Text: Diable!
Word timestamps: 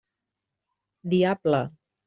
Diable! 1.13 1.63